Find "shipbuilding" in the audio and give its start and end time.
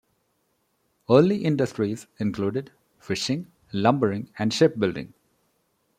4.51-5.13